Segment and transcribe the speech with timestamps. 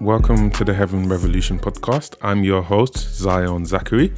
[0.00, 2.16] welcome to the Heaven Revolution podcast.
[2.22, 4.14] I'm your host, Zion Zachary,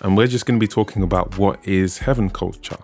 [0.00, 2.78] and we're just going to be talking about what is heaven culture.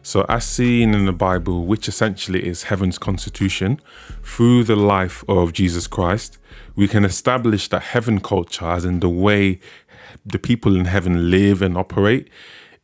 [0.00, 3.80] So, as seen in the Bible, which essentially is heaven's constitution,
[4.22, 6.38] through the life of Jesus Christ,
[6.76, 9.58] we can establish that heaven culture, as in the way
[10.24, 12.30] the people in heaven live and operate,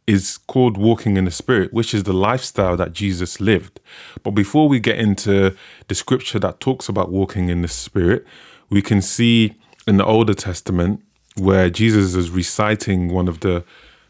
[0.08, 3.78] is called walking in the spirit, which is the lifestyle that Jesus lived.
[4.24, 5.54] But before we get into
[5.86, 8.26] the scripture that talks about walking in the spirit,
[8.70, 9.54] we can see
[9.86, 11.02] in the Older Testament
[11.36, 13.64] where Jesus is reciting one of the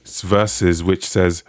[0.04, 1.44] verses which says,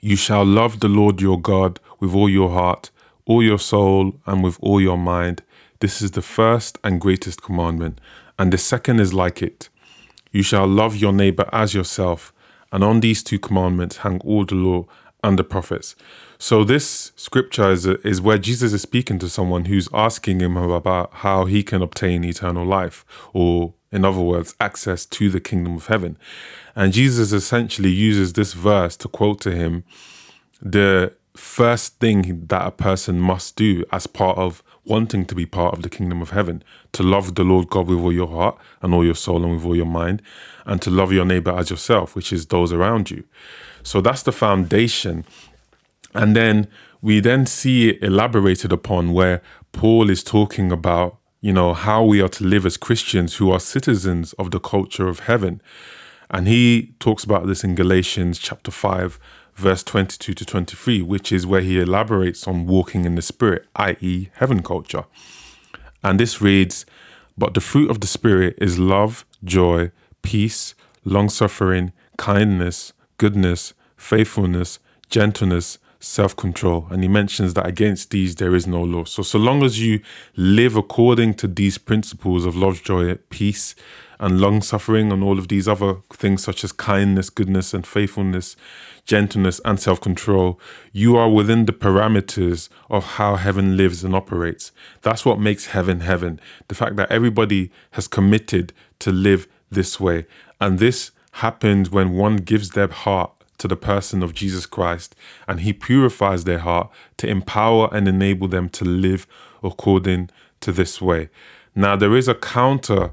[0.00, 2.90] You shall love the Lord your God with all your heart,
[3.26, 5.42] all your soul, and with all your mind.
[5.80, 8.00] This is the first and greatest commandment.
[8.38, 9.68] And the second is like it
[10.32, 12.32] You shall love your neighbor as yourself.
[12.72, 14.86] And on these two commandments hang all the law
[15.34, 15.96] the prophets.
[16.38, 21.12] So this scripture is, is where Jesus is speaking to someone who's asking him about
[21.12, 25.86] how he can obtain eternal life, or in other words, access to the kingdom of
[25.86, 26.16] heaven.
[26.76, 29.82] And Jesus essentially uses this verse to quote to him
[30.60, 35.74] the first thing that a person must do as part of wanting to be part
[35.74, 38.94] of the kingdom of heaven to love the Lord God with all your heart and
[38.94, 40.22] all your soul and with all your mind,
[40.64, 43.24] and to love your neighbor as yourself, which is those around you.
[43.82, 45.24] So that's the foundation
[46.16, 46.68] and then
[47.02, 49.42] we then see it elaborated upon where
[49.72, 53.60] Paul is talking about, you know, how we are to live as Christians who are
[53.60, 55.60] citizens of the culture of heaven.
[56.30, 59.20] And he talks about this in Galatians chapter 5,
[59.56, 64.28] verse 22 to 23, which is where he elaborates on walking in the Spirit, i.e.,
[64.34, 65.04] heaven culture.
[66.04, 66.86] And this reads,
[67.36, 69.90] But the fruit of the Spirit is love, joy,
[70.22, 76.86] peace, long suffering, kindness, goodness, faithfulness, gentleness, self control.
[76.90, 79.04] And he mentions that against these there is no law.
[79.04, 80.00] So, so long as you
[80.36, 83.74] live according to these principles of love, joy, peace,
[84.18, 88.56] and long suffering, and all of these other things such as kindness, goodness, and faithfulness,
[89.04, 90.60] gentleness, and self control,
[90.92, 94.72] you are within the parameters of how heaven lives and operates.
[95.02, 96.40] That's what makes heaven heaven.
[96.68, 100.26] The fact that everybody has committed to live this way.
[100.60, 105.14] And this happens when one gives their heart to the person of Jesus Christ,
[105.48, 109.26] and He purifies their heart to empower and enable them to live
[109.62, 111.28] according to this way.
[111.74, 113.12] Now, there is a counter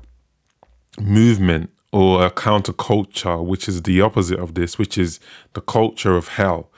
[0.99, 5.19] movement or a counterculture, which is the opposite of this, which is
[5.53, 6.69] the culture of hell.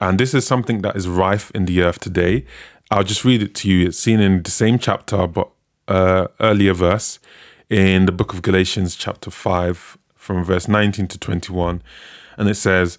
[0.00, 2.44] And this is something that is rife in the earth today.
[2.90, 3.88] I'll just read it to you.
[3.88, 5.50] It's seen in the same chapter, but
[5.88, 7.18] uh, earlier verse
[7.68, 11.82] in the book of Galatians, chapter 5, from verse 19 to 21.
[12.36, 12.98] And it says,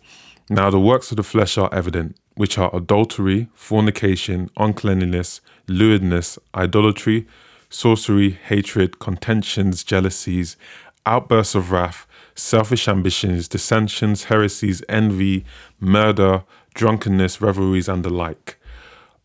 [0.49, 7.27] Now the works of the flesh are evident, which are adultery, fornication, uncleanness, lewdness, idolatry,
[7.71, 10.57] sorcery, hatred, contentions, jealousies,
[11.05, 12.05] outbursts of wrath,
[12.35, 15.43] selfish ambitions, dissensions, heresies, envy,
[15.79, 16.43] murder,
[16.75, 18.57] drunkenness, revelries, and the like,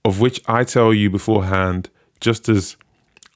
[0.05, 1.91] of which I tell you beforehand,
[2.21, 2.77] just as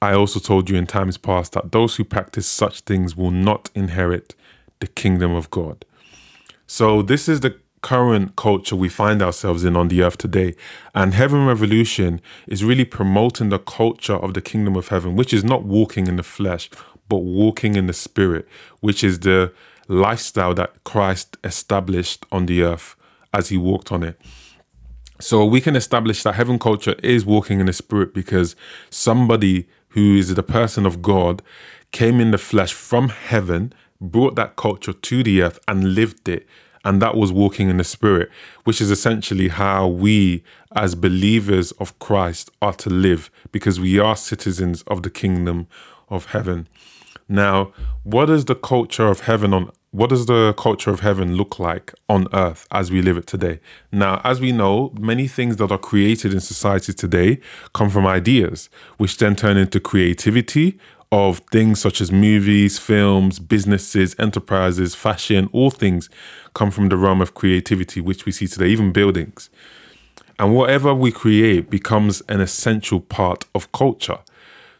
[0.01, 3.69] I also told you in times past, that those who practice such things will not
[3.75, 4.33] inherit
[4.79, 5.85] the kingdom of God.
[6.65, 10.55] So, this is the current culture we find ourselves in on the earth today.
[10.93, 15.43] And Heaven Revolution is really promoting the culture of the kingdom of heaven, which is
[15.43, 16.69] not walking in the flesh,
[17.09, 18.47] but walking in the spirit,
[18.79, 19.53] which is the
[19.87, 22.95] lifestyle that Christ established on the earth
[23.33, 24.19] as he walked on it.
[25.19, 28.55] So we can establish that heaven culture is walking in the spirit because
[28.89, 31.41] somebody who is the person of God
[31.91, 36.47] came in the flesh from heaven brought that culture to the earth and lived it.
[36.83, 38.29] And that was walking in the spirit,
[38.63, 40.43] which is essentially how we,
[40.75, 45.67] as believers of Christ, are to live because we are citizens of the kingdom
[46.09, 46.67] of heaven.
[47.29, 47.71] Now,
[48.03, 51.93] what is the culture of heaven on what does the culture of heaven look like
[52.07, 53.59] on earth as we live it today?
[53.91, 57.41] Now, as we know, many things that are created in society today
[57.73, 60.79] come from ideas, which then turn into creativity
[61.11, 66.09] of things such as movies, films, businesses, enterprises, fashion, all things
[66.53, 69.49] come from the realm of creativity, which we see today, even buildings.
[70.39, 74.19] And whatever we create becomes an essential part of culture.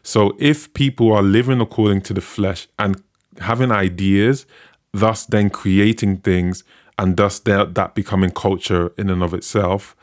[0.02, 3.00] So if people are living according to the flesh and
[3.38, 4.46] having ideas,
[4.92, 6.64] thus then creating things,
[6.98, 9.94] and thus that, becoming culture in and of itself,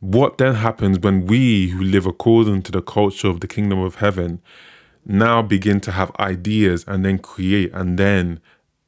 [0.00, 3.96] what then happens when we who live according to the culture of the kingdom of
[3.96, 4.42] heaven
[5.06, 8.40] now begin to have ideas and then create and then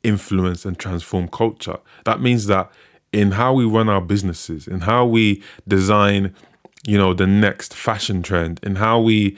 [0.02, 1.78] influence and transform culture.
[2.04, 2.70] That means that
[3.12, 6.34] in how we run our businesses, in how we design,
[6.86, 9.36] you know, the next fashion trend, in how we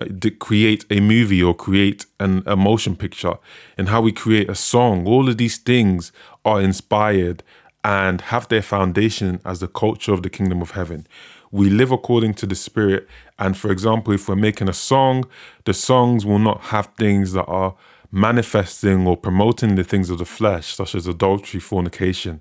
[0.00, 0.06] uh,
[0.38, 3.34] create a movie or create an, a motion picture,
[3.76, 5.06] in how we create a song.
[5.06, 6.12] All of these things
[6.44, 7.42] are inspired
[7.86, 11.06] and have their foundation as the culture of the kingdom of heaven.
[11.52, 13.06] We live according to the spirit.
[13.38, 15.24] And for example, if we're making a song,
[15.66, 17.76] the songs will not have things that are
[18.10, 22.40] manifesting or promoting the things of the flesh, such as adultery, fornication.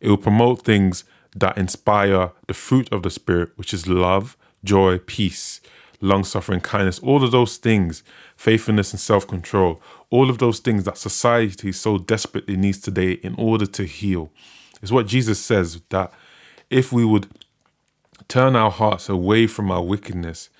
[0.00, 1.04] It will promote things
[1.36, 5.60] that inspire the fruit of the Spirit, which is love, joy, peace,
[6.00, 8.02] long suffering, kindness, all of those things,
[8.34, 9.80] faithfulness and self control,
[10.10, 14.32] all of those things that society so desperately needs today in order to heal.
[14.82, 16.12] It's what Jesus says that
[16.68, 17.28] if we would
[18.28, 20.50] turn our hearts away from our wickedness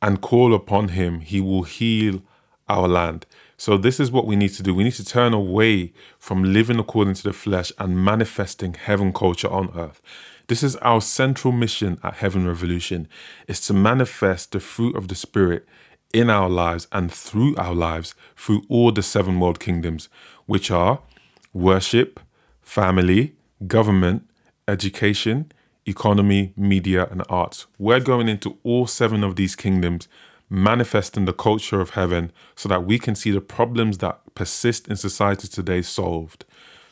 [0.00, 2.22] and call upon Him, He will heal
[2.68, 3.24] our land.
[3.56, 4.74] So, this is what we need to do.
[4.74, 9.48] We need to turn away from living according to the flesh and manifesting heaven culture
[9.48, 10.02] on earth.
[10.48, 13.08] This is our central mission at Heaven Revolution
[13.46, 15.66] is to manifest the fruit of the spirit
[16.12, 20.08] in our lives and through our lives through all the seven world kingdoms,
[20.46, 21.00] which are
[21.52, 22.20] worship,
[22.60, 23.34] family,
[23.66, 24.28] government,
[24.68, 25.52] education,
[25.86, 27.66] economy, media, and arts.
[27.78, 30.08] We're going into all seven of these kingdoms
[30.48, 34.96] manifesting the culture of heaven so that we can see the problems that persist in
[34.96, 36.44] society today solved.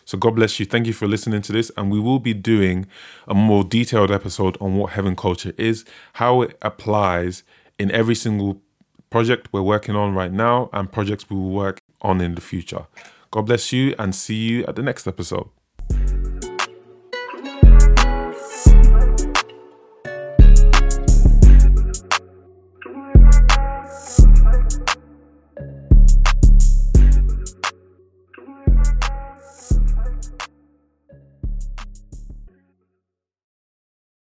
[0.06, 0.66] So, God bless you.
[0.66, 1.70] Thank you for listening to this.
[1.76, 2.86] And we will be doing
[3.28, 5.84] a more detailed episode on what heaven culture is,
[6.14, 7.44] how it applies
[7.78, 8.60] in every single
[9.10, 12.86] project we're working on right now, and projects we will work on in the future.
[13.30, 15.48] God bless you and see you at the next episode.